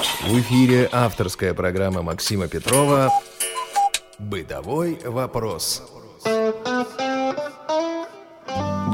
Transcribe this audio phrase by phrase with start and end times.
[0.00, 3.10] В эфире авторская программа Максима Петрова
[4.18, 5.82] «Бытовой вопрос».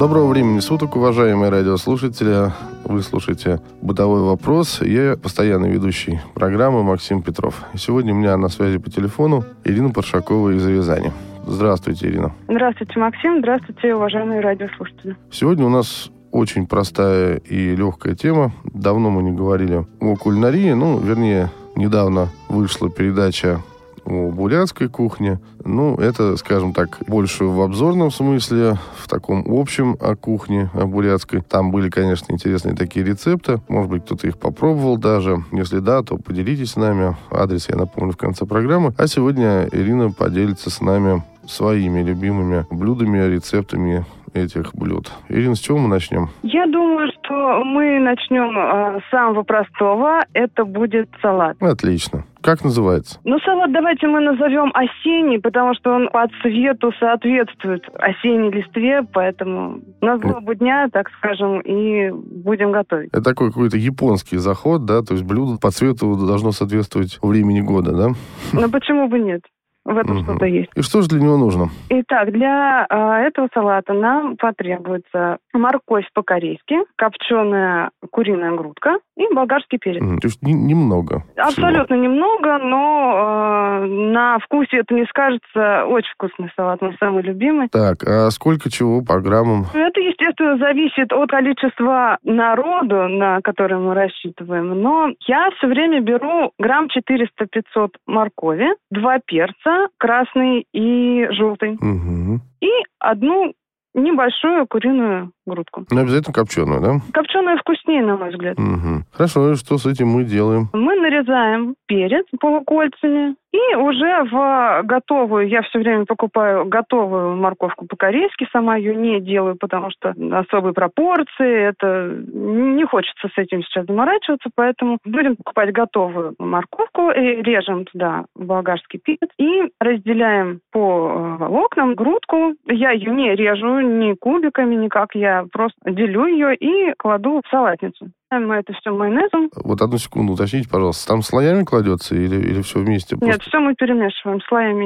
[0.01, 2.53] Доброго времени суток, уважаемые радиослушатели.
[2.85, 4.83] Вы слушаете «Бытовой вопрос».
[4.83, 7.63] Я постоянный ведущий программы Максим Петров.
[7.73, 11.13] И сегодня у меня на связи по телефону Ирина Паршакова из Рязани.
[11.47, 12.33] Здравствуйте, Ирина.
[12.49, 13.39] Здравствуйте, Максим.
[13.39, 15.17] Здравствуйте, уважаемые радиослушатели.
[15.31, 18.53] Сегодня у нас очень простая и легкая тема.
[18.65, 20.73] Давно мы не говорили о кулинарии.
[20.73, 23.63] Ну, вернее, недавно вышла передача
[24.05, 25.41] о бурятской кухне.
[25.65, 31.41] Ну, это, скажем так, больше в обзорном смысле, в таком общем о кухне, о бурятской.
[31.41, 33.61] Там были, конечно, интересные такие рецепты.
[33.69, 35.43] Может быть, кто-то их попробовал даже.
[35.53, 37.17] Если да, то поделитесь с нами.
[37.31, 38.93] Адрес я напомню в конце программы.
[38.99, 44.05] А сегодня Ирина поделится с нами своими любимыми блюдами, рецептами
[44.37, 45.11] этих блюд.
[45.29, 46.29] Ирина, с чего мы начнем?
[46.43, 50.25] Я думаю, что мы начнем э, с самого простого.
[50.33, 51.61] Это будет салат.
[51.63, 52.25] Отлично.
[52.43, 53.19] Как называется?
[53.25, 59.81] Ну, салат давайте мы назовем осенний, потому что он по цвету соответствует осенней листве, поэтому
[60.01, 63.09] на злобу дня, так скажем, и будем готовить.
[63.13, 65.03] Это такой какой-то японский заход, да?
[65.03, 68.09] То есть блюдо по цвету должно соответствовать времени года, да?
[68.53, 69.43] Ну, почему бы нет?
[69.87, 70.25] В этом Мгм.
[70.25, 70.71] что-то есть.
[70.75, 71.69] И что же для него нужно?
[71.91, 80.01] Итак, для а, этого салата нам потребуется морковь по-корейски, копченая куриная грудка и болгарский перец.
[80.21, 81.21] То есть не- немного.
[81.33, 81.47] всего.
[81.47, 85.85] Абсолютно немного, но э, на вкусе это не скажется.
[85.87, 87.69] Очень вкусный салат, мой самый любимый.
[87.69, 89.67] Так, а сколько чего по граммам?
[89.73, 94.81] Это, естественно, зависит от количества народу, на который мы рассчитываем.
[94.83, 102.41] Но я все время беру грамм 400-500 моркови, два перца, красный и желтый, Мгм.
[102.61, 103.55] и одну
[103.95, 105.85] небольшую куриную грудку.
[105.91, 107.01] Ну, обязательно копченую, да?
[107.13, 108.59] Копченая вкуснее, на мой взгляд.
[108.59, 109.05] Мгм.
[109.13, 110.69] Хорошо, и что с этим мы делаем?
[110.73, 118.47] Мы нарезаем перец полукольцами и уже в готовую, я все время покупаю готовую морковку по-корейски,
[118.53, 124.51] сама ее не делаю, потому что особые пропорции, это не хочется с этим сейчас заморачиваться,
[124.55, 131.95] поэтому будем покупать готовую морковку и режем туда болгарский перец и разделяем по э, волокнам
[131.95, 132.55] грудку.
[132.67, 138.09] Я ее не режу ни кубиками, никак, я просто делю ее и кладу в салатницу.
[138.31, 139.51] Мы это все майонезом.
[139.65, 141.09] Вот одну секунду уточните, пожалуйста.
[141.09, 143.17] Там слоями кладется или, или все вместе?
[143.21, 144.85] Нет, Просто- все мы перемешиваем, слоями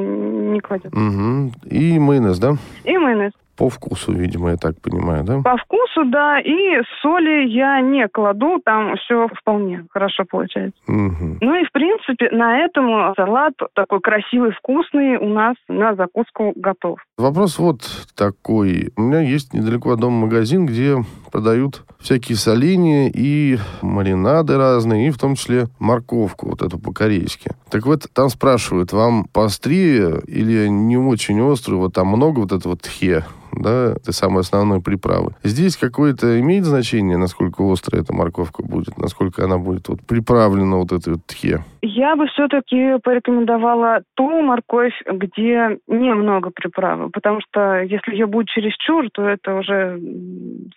[0.54, 0.90] не кладем.
[0.92, 1.52] Мгм.
[1.64, 2.52] И майонез, да?
[2.84, 3.32] И майонез.
[3.60, 5.42] По вкусу, видимо, я так понимаю, да?
[5.42, 10.80] По вкусу, да, и соли я не кладу, там все вполне хорошо получается.
[10.86, 11.36] Мгм.
[11.42, 17.00] Ну и, в принципе, на этом салат такой красивый, вкусный у нас на закуску готов.
[17.18, 17.82] Вопрос вот
[18.16, 18.92] такой.
[18.96, 20.96] У меня есть недалеко от дома магазин, где
[21.30, 27.50] продают всякие соленья и маринады разные, и в том числе морковку, вот эту по-корейски.
[27.70, 32.74] Так вот, там спрашивают, вам поострее или не очень острую, вот там много вот этого
[32.76, 35.34] тхе, да, это самой основной приправы.
[35.42, 40.92] Здесь какое-то имеет значение, насколько острая эта морковка будет, насколько она будет вот приправлена вот
[40.92, 41.64] этой вот тхе?
[41.82, 49.08] Я бы все-таки порекомендовала ту морковь, где немного приправы, потому что если ее будет чересчур,
[49.12, 50.00] то это уже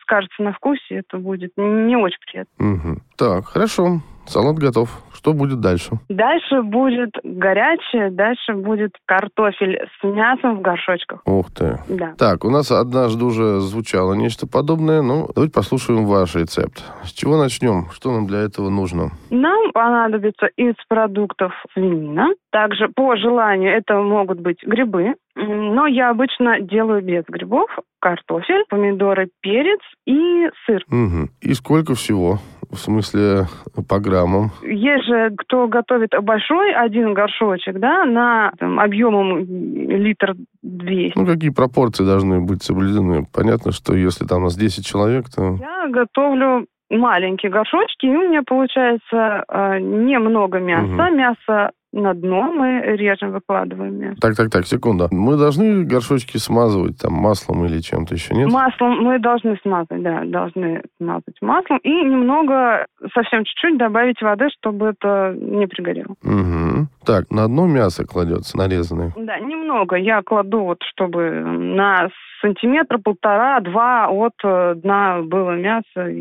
[0.02, 2.66] скажется на вкусе, это будет не очень приятно.
[2.66, 3.02] Мгм.
[3.18, 4.02] Так, хорошо.
[4.26, 4.90] Салат готов.
[5.24, 5.92] Что будет дальше?
[6.10, 11.22] Дальше будет горячее, дальше будет картофель с мясом в горшочках.
[11.26, 11.80] Ух ты.
[11.88, 12.14] Да.
[12.18, 15.02] Так, у нас однажды уже звучало нечто подобное.
[15.02, 16.84] Ну, давайте послушаем ваш рецепт.
[17.06, 17.90] С чего начнем?
[17.92, 19.12] Что нам для этого нужно?
[19.30, 22.28] Нам понадобится из продуктов свинина.
[22.52, 25.16] Также по желанию это могут быть грибы.
[25.36, 27.70] Но я обычно делаю без грибов.
[28.00, 30.84] Картофель, помидоры, перец и сыр.
[30.88, 31.30] Мгм.
[31.42, 32.40] И сколько всего?
[32.74, 33.46] В смысле,
[33.88, 34.50] по граммам?
[34.64, 41.18] Есть же, кто готовит большой один горшочек, да, на там, объемом литр 200.
[41.18, 43.28] Ну, какие пропорции должны быть соблюдены?
[43.32, 45.56] Понятно, что если там у нас 10 человек, то...
[45.60, 50.86] Я готовлю маленькие горшочки, и у меня получается э, немного мяса.
[50.86, 51.18] Мгм.
[51.18, 54.18] Мясо на дно мы режем, выкладываем мясо.
[54.20, 55.08] Так, так, так, секунду.
[55.12, 58.52] Мы должны горшочки смазывать там маслом или чем-то еще, нет?
[58.52, 61.78] Маслом мы должны смазать, да, должны смазать маслом.
[61.84, 66.16] И немного, совсем чуть-чуть добавить воды, чтобы это не пригорело.
[66.24, 66.90] Мгм.
[67.06, 69.14] Так, на одно мясо кладется нарезанное?
[69.16, 69.96] Да, немного.
[69.96, 72.10] Я кладу вот, чтобы на
[72.44, 76.12] сантиметра полтора-два от э, дна было мясо.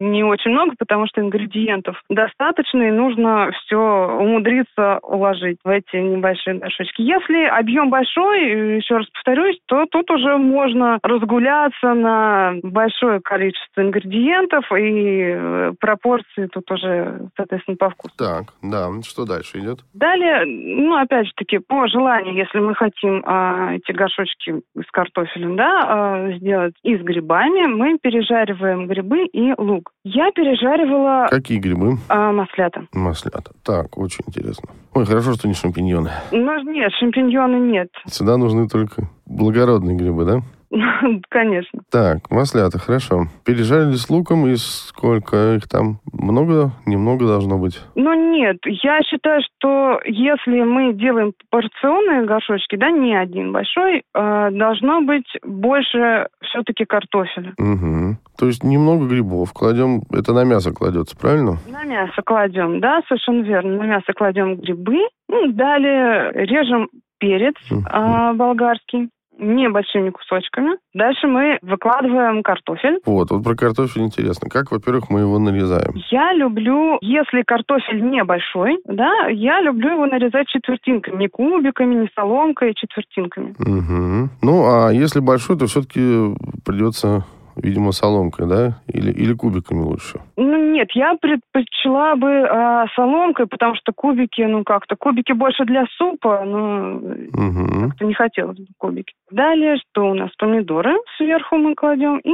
[0.00, 6.58] Не очень много, потому что ингредиентов достаточно, и нужно все умудриться уложить в эти небольшие
[6.58, 7.02] горшочки.
[7.02, 14.64] Если объем большой, еще раз повторюсь, то тут уже можно разгуляться на большое количество ингредиентов,
[14.72, 18.14] и э, пропорции тут уже, соответственно, по вкусу.
[18.16, 18.86] Так, да.
[19.02, 19.80] Что дальше идет?
[19.92, 25.56] Далее, ну, опять же таки, по желанию, если мы хотим а, эти горшочки с картофелем,
[25.56, 29.90] да, да, э, сделать и с грибами, мы пережариваем грибы и лук.
[30.04, 31.26] Я пережаривала...
[31.30, 31.98] Какие грибы?
[32.08, 32.86] Э, маслята.
[32.92, 33.50] Маслята.
[33.64, 34.68] Так, очень интересно.
[34.94, 36.10] Ой, хорошо, что не шампиньоны.
[36.30, 37.88] Ну, нет, шампиньоны нет.
[38.06, 40.40] Сюда нужны только благородные грибы, да?
[41.28, 41.80] Конечно.
[41.90, 43.26] Так, маслята, хорошо.
[43.44, 46.00] Пережарили с луком, и сколько их там?
[46.12, 46.72] Много?
[46.86, 47.80] Немного должно быть?
[47.94, 48.58] Ну, нет.
[48.64, 55.26] Я считаю, что если мы делаем порционные горшочки, да, не один большой, э, должно быть
[55.42, 57.52] больше все-таки картофеля.
[57.58, 58.16] Угу.
[58.38, 61.58] То есть немного грибов кладем, это на мясо кладется, правильно?
[61.68, 63.76] На мясо кладем, да, совершенно верно.
[63.76, 66.88] На мясо кладем грибы, ну, далее режем
[67.18, 69.08] перец э, болгарский
[69.38, 70.78] небольшими кусочками.
[70.94, 73.00] Дальше мы выкладываем картофель.
[73.04, 74.48] Вот, вот про картофель интересно.
[74.48, 75.92] Как, во-первых, мы его нарезаем?
[76.10, 81.16] Я люблю, если картофель небольшой, да, я люблю его нарезать четвертинками.
[81.16, 83.54] Не кубиками, не соломкой, а четвертинками.
[83.58, 84.30] Угу.
[84.42, 86.34] Ну, а если большой, то все-таки
[86.64, 87.24] придется
[87.56, 88.78] видимо, соломкой, да?
[88.86, 90.20] Или, или кубиками лучше?
[90.36, 95.84] Ну, нет, я предпочла бы э, соломкой, потому что кубики, ну, как-то, кубики больше для
[95.96, 97.88] супа, но угу.
[97.88, 99.14] как-то не хотелось бы кубики.
[99.30, 100.30] Далее, что у нас?
[100.38, 102.30] Помидоры сверху мы кладем и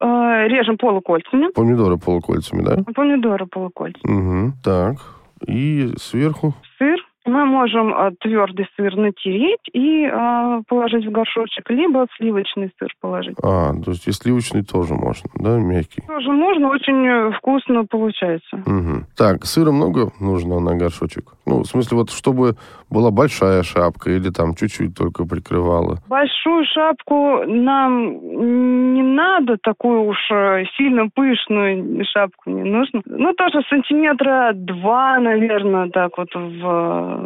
[0.00, 1.50] э, режем полукольцами.
[1.52, 2.78] Помидоры полукольцами, да?
[2.94, 4.12] Помидоры полукольцами.
[4.12, 4.52] Угу.
[4.64, 4.96] Так,
[5.46, 6.54] и сверху?
[6.78, 7.00] Сыр
[7.30, 13.36] мы можем э, твердый сыр натереть и э, положить в горшочек, либо сливочный сыр положить.
[13.42, 16.02] А, то есть и сливочный тоже можно, да, мягкий?
[16.06, 18.56] Тоже можно, очень э, вкусно получается.
[18.56, 19.06] Угу.
[19.16, 21.32] Так, сыра много нужно на горшочек?
[21.46, 22.56] Ну, в смысле, вот чтобы
[22.90, 25.98] была большая шапка или там чуть-чуть только прикрывала?
[26.08, 33.02] Большую шапку нам не надо, такую уж э, сильно пышную шапку не нужно.
[33.06, 37.19] Ну, тоже сантиметра два, наверное, так вот в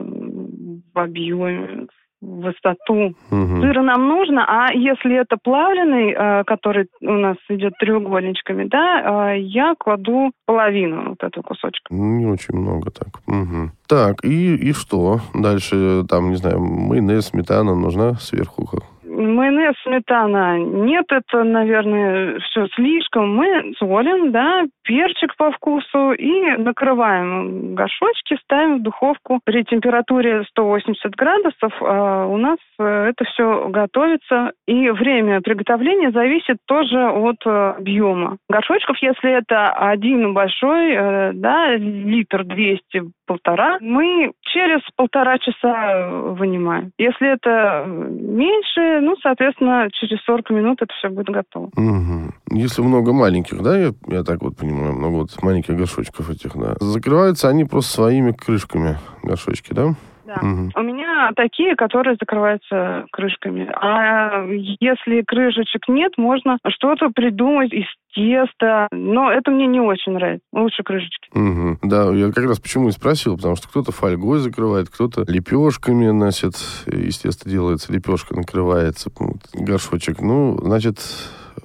[0.94, 1.87] в объеме,
[2.20, 3.14] в высоту.
[3.31, 3.61] Угу.
[3.61, 9.40] Сыра нам нужно, а если это плавленый, э, который у нас идет треугольничками, да, э,
[9.40, 11.93] я кладу половину вот этого кусочка.
[11.93, 13.20] Ну, не очень много так.
[13.26, 13.70] Угу.
[13.88, 15.20] Так, и, и что?
[15.34, 18.64] Дальше, там, не знаю, майонез, сметана нужна сверху?
[19.05, 20.58] Майонез, сметана.
[20.58, 23.37] Нет, это, наверное, все слишком.
[23.37, 31.14] Мы солим, да, перчик по вкусу и накрываем горшочки, ставим в духовку при температуре 180
[31.16, 31.72] градусов.
[31.81, 34.52] А у нас э, это все готовится.
[34.66, 38.96] И время приготовления зависит тоже от э, объема горшочков.
[39.00, 46.92] Если это один большой, да, литр 200, полтора, мы через полтора часа вынимаем.
[46.98, 51.70] Если это меньше, ну, соответственно, через 40 минут это все будет готово.
[51.76, 52.32] Угу.
[52.52, 56.75] Если много маленьких, да, я, я так вот понимаю, много вот маленьких горшочков этих, да,
[56.81, 59.94] закрываются они просто своими крышками, горшочки, да?
[60.25, 60.35] Да.
[60.41, 60.71] Угу.
[60.75, 63.71] У меня такие, которые закрываются крышками.
[63.75, 64.44] А
[64.81, 68.88] если крышечек нет, можно что-то придумать из теста.
[68.91, 70.47] Но это мне не очень нравится.
[70.53, 71.29] Лучше крышечки.
[71.35, 71.79] Угу.
[71.82, 76.55] Да, я как раз почему и спросил, потому что кто-то фольгой закрывает, кто-то лепешками, значит,
[76.87, 79.11] естественно, делается, лепешка накрывается,
[79.53, 80.20] горшочек.
[80.20, 80.99] Ну, значит,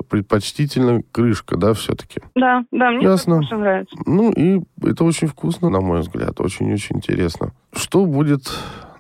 [0.10, 2.22] предпочтительно крышка, да, все-таки?
[2.36, 3.38] Да, да, мне Ясно.
[3.38, 3.96] очень нравится.
[4.06, 7.52] Ну, и это очень вкусно, на мой взгляд, очень-очень интересно.
[7.74, 8.42] Что будет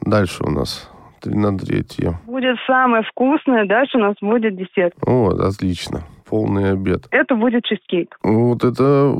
[0.01, 0.89] дальше у нас?
[1.25, 2.17] на третье.
[2.25, 4.93] Будет самое вкусное, дальше у нас будет десерт.
[5.01, 7.07] Вот, отлично полный обед.
[7.11, 8.17] Это будет чизкейк.
[8.23, 9.15] Вот это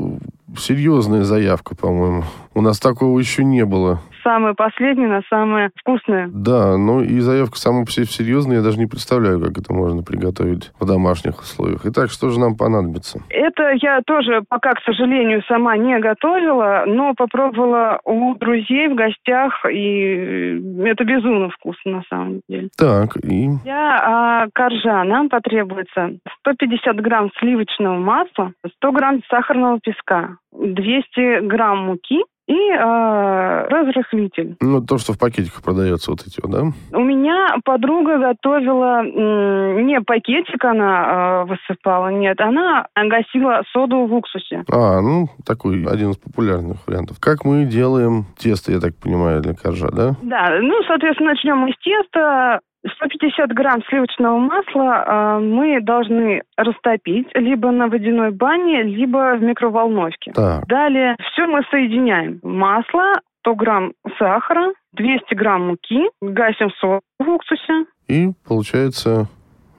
[0.58, 2.24] серьезная заявка, по-моему.
[2.54, 6.30] У нас такого еще не было самое последнее на самое вкусное.
[6.32, 8.58] Да, ну и заявка сама по себе серьезная.
[8.58, 11.82] Я даже не представляю, как это можно приготовить в домашних условиях.
[11.86, 13.20] Итак, что же нам понадобится?
[13.30, 19.66] Это я тоже пока, к сожалению, сама не готовила, но попробовала у друзей в гостях,
[19.72, 22.70] и это безумно вкусно на самом деле.
[22.78, 23.50] Так, и?
[23.66, 25.04] Я а, коржа.
[25.04, 33.68] Нам потребуется 150 грамм сливочного масла, 100 грамм сахарного песка, 200 грамм муки, и э,
[33.70, 34.58] разрыхлитель.
[34.60, 36.64] Ну, то, что в пакетиках продается, вот эти да?
[36.92, 44.64] У меня подруга готовила не пакетик она э, высыпала, нет, она гасила соду в уксусе.
[44.72, 47.18] А, ну, такой один из популярных вариантов.
[47.20, 50.16] Как мы делаем тесто, я так понимаю, для коржа, да?
[50.24, 52.62] Да, ну, соответственно, начнем мы с теста.
[52.88, 60.32] 150 грамм сливочного масла э, мы должны растопить либо на водяной бане, либо в микроволновке.
[60.34, 62.40] Так, Далее все мы соединяем.
[62.44, 67.86] Масло, 100 грамм сахара, 200 грамм муки, гасим соль в уксусе.
[68.08, 69.28] и получается,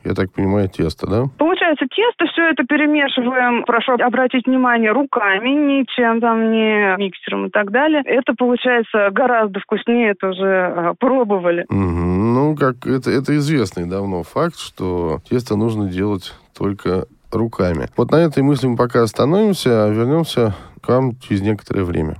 [0.05, 1.25] я так понимаю, тесто, да?
[1.39, 7.71] Получается тесто, все это перемешиваем, прошу обратить внимание, руками, ничем там, не миксером и так
[7.71, 8.03] далее.
[8.05, 11.67] Это получается гораздо вкуснее, это уже э, пробовали.
[11.69, 12.35] Мгм.
[12.35, 17.89] Ну, как это, это известный давно факт, что тесто нужно делать только руками.
[17.97, 22.17] Вот на этой мысли мы пока остановимся, а вернемся к вам через некоторое время.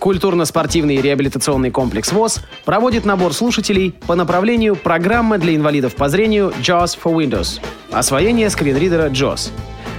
[0.00, 6.98] Культурно-спортивный реабилитационный комплекс ВОЗ проводит набор слушателей по направлению программы для инвалидов по зрению JAWS
[7.04, 7.60] for Windows.
[7.92, 9.50] Освоение скринридера JAWS.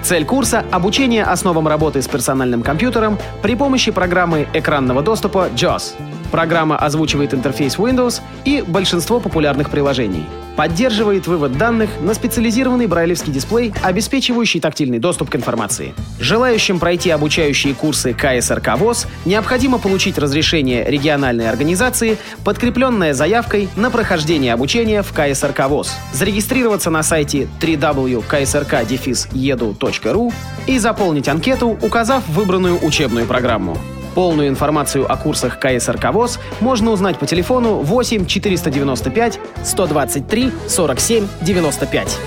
[0.01, 5.93] Цель курса– обучение основам работы с персональным компьютером при помощи программы экранного доступа JAWS.
[6.32, 10.26] Программа озвучивает интерфейс Windows и большинство популярных приложений.
[10.56, 15.94] Поддерживает вывод данных на специализированный брайлевский дисплей, обеспечивающий тактильный доступ к информации.
[16.20, 24.54] Желающим пройти обучающие курсы КСРК ВОЗ необходимо получить разрешение региональной организации, подкрепленное заявкой на прохождение
[24.54, 25.94] обучения в КСРК ВОЗ.
[26.14, 30.34] Зарегистрироваться на сайте www.ksrk-edu.ru
[30.68, 33.78] и заполнить анкету, указав выбранную учебную программу.
[34.15, 42.18] Полную информацию о курсах КСРК ВОЗ можно узнать по телефону 8 495 123 47 95.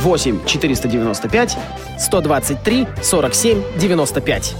[0.00, 1.56] 8 495
[1.98, 4.54] 123 47 95.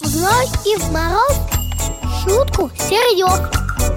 [0.00, 1.36] В ночь и в мороз
[2.22, 3.50] шутку серьез.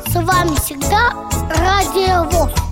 [0.08, 1.14] С вами всегда
[1.50, 2.67] Радио ВОЗ.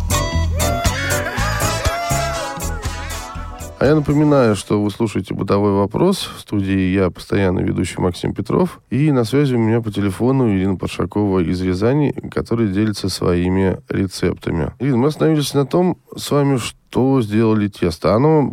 [3.85, 6.27] А я напоминаю, что вы слушаете «Бытовой вопрос».
[6.37, 8.81] В студии я, постоянно ведущий Максим Петров.
[8.89, 14.73] И на связи у меня по телефону Ирина Паршакова из Рязани, которая делится своими рецептами.
[14.79, 16.75] Ирина, мы остановились на том с вами, что
[17.21, 18.13] сделали тесто.
[18.13, 18.49] Оно,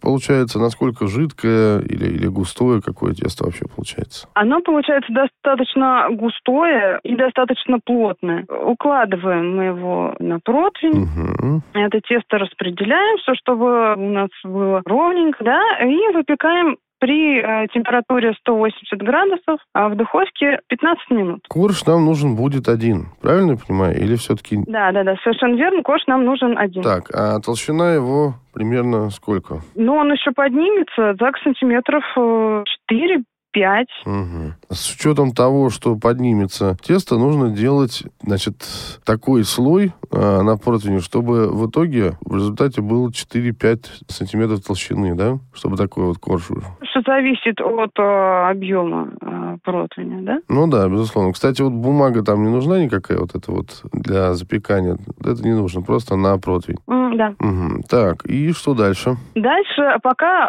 [0.00, 4.28] получается, насколько жидкое или, или густое, какое тесто вообще получается?
[4.34, 8.44] Оно получается достаточно густое и достаточно плотное.
[8.64, 11.62] Укладываем мы его на противень, Мгм.
[11.74, 18.34] это тесто распределяем, все, чтобы у нас было ровненько, да, и выпекаем при э, температуре
[18.40, 21.40] 180 градусов а в духовке 15 минут.
[21.48, 23.96] Корж нам нужен будет один, правильно я понимаю?
[23.96, 24.58] Или все-таки...
[24.66, 25.82] Да, да, да, совершенно верно.
[25.82, 26.82] Кош нам нужен один.
[26.82, 29.60] Так, а толщина его примерно сколько?
[29.74, 33.24] Но он еще поднимется так сантиметров э, 4
[33.56, 33.86] 5.
[34.04, 34.54] Мгм.
[34.68, 38.56] С учетом того, что поднимется тесто, нужно делать, значит,
[39.02, 45.38] такой слой а, на противне, чтобы в итоге в результате было 4-5 сантиметров толщины, да?
[45.54, 46.50] Чтобы такой вот корж.
[46.50, 46.64] был.
[46.90, 50.38] Что зависит от э, объема э, противня, да?
[50.48, 51.32] Ну да, безусловно.
[51.32, 54.96] Кстати, вот бумага там не нужна никакая вот эта вот для запекания.
[55.20, 56.78] Это не нужно, просто на противень.
[56.88, 57.34] М, да.
[57.38, 57.82] Мгм.
[57.88, 59.16] Так, и что дальше?
[59.34, 60.48] Дальше, пока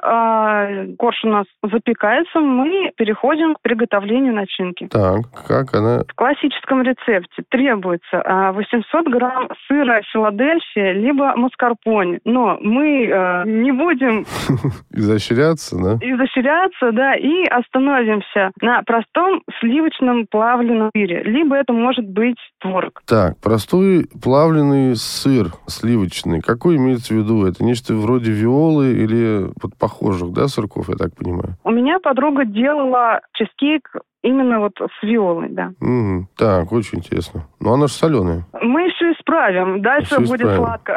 [0.69, 4.87] э, корж у нас запекается, мы переходим к приготовлению начинки.
[4.87, 6.03] Так, как она...
[6.07, 12.19] В классическом рецепте требуется а, 800 грамм сыра Филадельфия, либо маскарпоне.
[12.25, 14.25] Но мы э, не будем
[14.91, 15.93] Изощряться, да?
[16.01, 21.23] изощряться, да, и остановимся на простом сливочном плавленном сыре.
[21.23, 23.01] Либо это может быть творог.
[23.07, 26.41] Так, простой плавленый сыр сливочный.
[26.41, 27.45] Какой имеется в виду?
[27.45, 31.55] Это нечто вроде виолы или вот похожих, да, сырков, я так понимаю?
[31.63, 33.89] У меня подруга делала чизкейк
[34.27, 35.71] именно вот с виолой, да.
[35.79, 36.27] Мгм.
[36.37, 37.47] Так, очень интересно.
[37.59, 38.45] Но она же соленая.
[38.61, 39.81] Мы еще исправим.
[39.81, 40.57] Дальше Всё будет исправим.
[40.65, 40.95] сладко.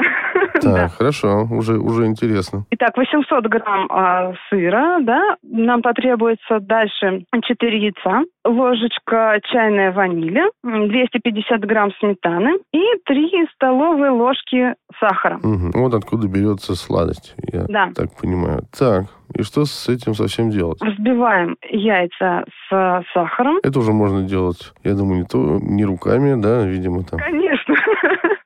[0.54, 0.88] Так, Да.
[0.88, 2.64] хорошо, уже, уже интересно.
[2.70, 10.88] Итак, 800 грамм а, сыра, да, нам потребуется дальше 4 яйца, ложечка чайная ванили, м,
[10.88, 15.38] 250 грамм сметаны и 3 столовые ложки сахара.
[15.42, 15.72] Мгм.
[15.74, 17.90] Вот откуда берется сладость, я Да.
[17.94, 18.62] так понимаю.
[18.76, 20.78] Так, и что с этим совсем делать?
[20.80, 23.58] Взбиваем яйца с сахаром.
[23.62, 27.18] Это уже можно делать, я думаю, не, то, не руками, да, видимо, там.
[27.18, 27.74] Конечно.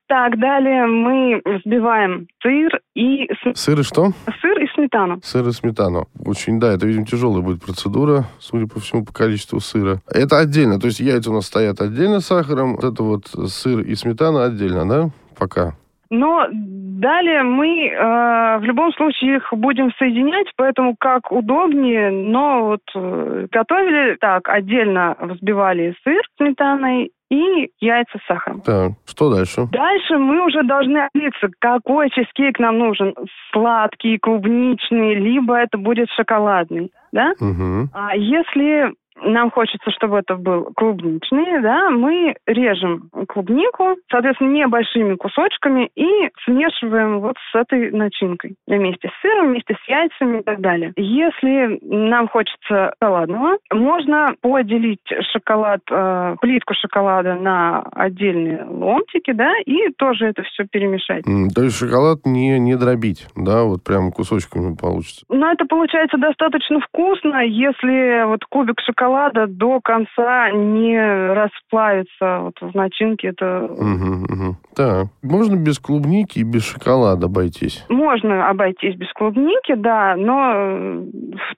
[0.07, 4.13] Так, далее мы взбиваем сыр и Сыр и что?
[4.41, 5.19] сыр и сметану.
[5.25, 6.07] Сыр и сметану.
[6.25, 10.03] Очень, да, это, видимо, тяжелая будет процедура, судя по всему, по количеству сыра.
[10.09, 13.81] Это отдельно, то есть яйца у нас стоят отдельно с сахаром, вот это вот сыр
[13.81, 15.75] и сметана отдельно, да, пока?
[16.15, 22.11] Но далее мы э, в любом случае их будем соединять, поэтому как удобнее.
[22.11, 28.61] Но вот э, готовили так, отдельно взбивали сыр сметаной и яйца с сахаром.
[28.61, 29.67] Так, что дальше?
[29.73, 33.15] Дальше мы уже должны определиться, какой чизкейк нам нужен.
[33.53, 36.93] Сладкий, клубничный, либо это будет шоколадный.
[37.13, 37.33] Да?
[37.41, 37.89] Угу.
[37.93, 38.93] А если
[39.25, 47.21] нам хочется, чтобы это был клубничный, да, мы режем клубнику, соответственно, небольшими кусочками и смешиваем
[47.21, 50.93] вот с этой начинкой вместе с сыром, вместе с яйцами и так далее.
[50.97, 55.01] Если нам хочется шоколадного, можно поделить
[55.33, 61.27] шоколад, э, плитку шоколада на отдельные ломтики, да, и тоже это все перемешать.
[61.27, 65.25] М, То есть шоколад не, не дробить, да, вот прям кусочками получится.
[65.29, 69.14] Но это получается достаточно вкусно, если вот кубик шоколада
[69.49, 70.99] до конца не
[71.35, 73.29] расплавится вот в начинке.
[73.29, 74.57] Это Мгм, мгм.
[74.77, 77.85] Так, можно без клубники и без шоколада обойтись?
[77.89, 81.05] можно обойтись без клубники, да, но э,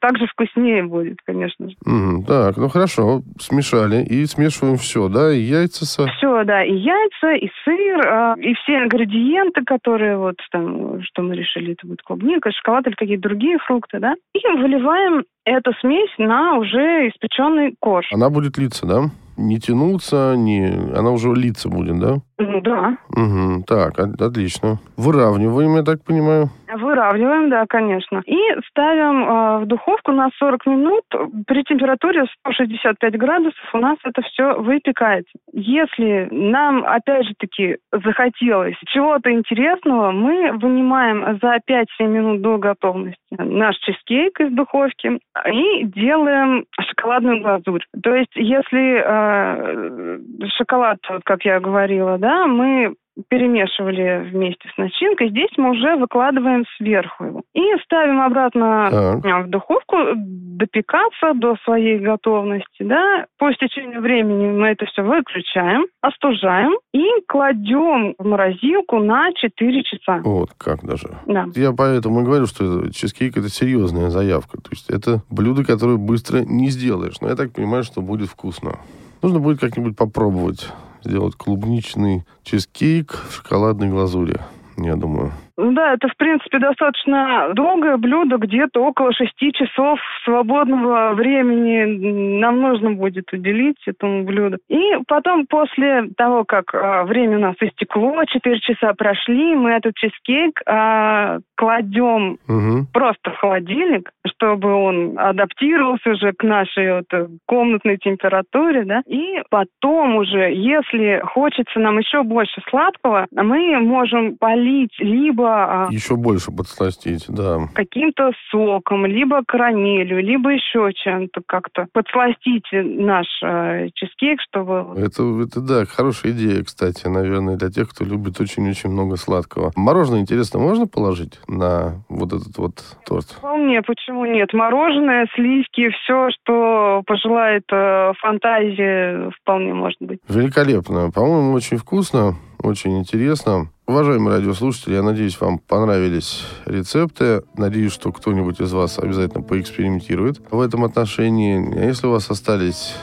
[0.01, 1.77] также вкуснее будет, конечно же.
[1.85, 6.07] Мгм, Так, ну хорошо, смешали и смешиваем все, да, и яйца со...
[6.07, 11.35] Все, да, и яйца, и сыр, а, и все ингредиенты, которые вот там, что мы
[11.37, 16.59] решили, это будет клубника, шоколад или какие-то другие фрукты, да, и выливаем эту смесь на
[16.59, 18.07] уже испеченный корж.
[18.13, 19.11] Она будет литься, да?
[19.37, 20.67] Не тянуться, не...
[20.95, 22.19] Она уже литься будет, да?
[22.39, 24.77] Ну, Да, Угу, так, от- отлично.
[24.99, 26.49] Выравниваем, я так понимаю.
[26.75, 28.23] Выравниваем, да, конечно.
[28.27, 28.37] И
[28.69, 31.05] ставим э, в духовку на 40 минут
[31.47, 35.33] при температуре 165 градусов у нас это все выпекается.
[35.53, 43.17] Если нам, опять же таки, захотелось чего-то интересного, мы вынимаем за 5-7 минут до готовности
[43.39, 45.19] наш чизкейк из духовки
[45.53, 47.85] и делаем шоколадную глазурь.
[48.03, 50.19] То есть, если э,
[50.57, 52.95] шоколад, вот как я говорила, да, мы
[53.31, 55.31] перемешивали вместе с начинкой.
[55.31, 57.43] Здесь мы уже выкладываем сверху его.
[57.55, 59.25] И ставим обратно Так.
[59.25, 62.83] а, в духовку допекаться до своей готовности.
[62.83, 63.27] Да?
[63.39, 70.21] По истечению времени мы это все выключаем, остужаем и кладем в морозилку на 4 часа.
[70.23, 71.09] Вот как даже.
[71.27, 71.47] Да.
[71.55, 74.59] Я поэтому и говорю, что чизкейк это серьезная заявка.
[74.59, 77.21] То есть это блюдо, которое быстро не сделаешь.
[77.21, 78.77] Но я так понимаю, что будет вкусно.
[79.23, 80.71] Нужно будет как-нибудь попробовать
[81.05, 84.41] сделать клубничный чизкейк в шоколадной глазури,
[84.77, 85.33] я думаю.
[85.59, 92.61] Ну Да, это, в принципе, достаточно долгое блюдо, где-то около шести часов свободного времени нам
[92.61, 94.59] нужно будет уделить этому блюду.
[94.69, 99.95] И потом, после того, как а, время у нас истекло, 4 часа прошли, мы этот
[99.97, 102.87] чизкейк а, кладем Угу.
[102.93, 109.03] просто в холодильник, чтобы он адаптировался уже к нашей вот, э, комнатной температуре, да.
[109.07, 116.17] И потом уже, если хочется нам еще больше сладкого, мы можем полить либо а, Еще
[116.17, 117.69] больше подсластить, да.
[117.75, 125.61] каким-то соком, либо карамелью, либо еще чем-то как-то подсластить наш э, чизкейк, чтобы Это, это
[125.61, 129.73] да, хорошая идея, кстати, наверное, для тех, кто любит очень-очень много сладкого.
[129.77, 132.75] Мороженое, интересно, можно положить на вот этот вот
[133.07, 133.27] торт?
[133.27, 134.53] Вполне, почему нет?
[134.53, 140.21] Мороженое, сливки, все, что пожелает э, фантазия, вполне может быть.
[140.29, 141.11] Великолепно.
[141.11, 143.71] По-моему, очень вкусно, очень интересно.
[143.87, 147.43] Уважаемые радиослушатели, я надеюсь, вам понравились рецепты.
[147.57, 151.79] Надеюсь, что кто-нибудь из вас обязательно поэкспериментирует в этом отношении.
[151.79, 152.95] А если у вас остались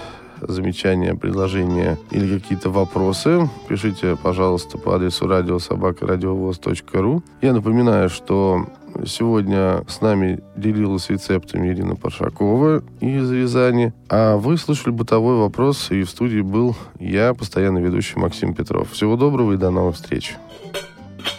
[0.41, 7.23] замечания, предложения или какие-то вопросы, пишите, пожалуйста, по адресу радиособакарадиовоз.ру.
[7.41, 8.67] Я напоминаю, что
[9.05, 13.93] Сегодня с нами делилась рецептами Ирина Паршакова из Рязани.
[14.09, 18.91] А вы слышали бытовой вопрос, и в студии был я, постоянный ведущий Максим Петров.
[18.91, 20.35] Всего доброго и до новых встреч.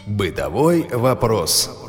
[0.07, 1.84] Бытовой вопрос.